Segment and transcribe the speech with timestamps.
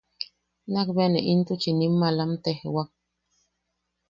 [0.71, 2.89] Nak bea ne intuchi ne in malam tejwak.